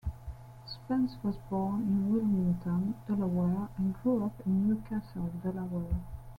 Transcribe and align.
Spence 0.65 1.15
was 1.21 1.35
born 1.47 1.81
in 1.81 2.11
Wilmington, 2.11 2.95
Delaware 3.07 3.69
and 3.77 3.93
grew 4.01 4.25
up 4.25 4.41
in 4.47 4.67
New 4.67 4.77
Castle, 4.89 5.29
Delaware. 5.43 6.01